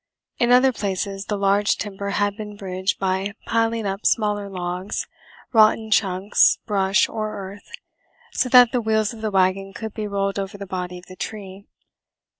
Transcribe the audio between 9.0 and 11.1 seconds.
of the wagon could be rolled over the body of